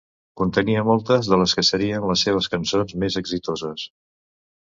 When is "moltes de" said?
0.85-1.37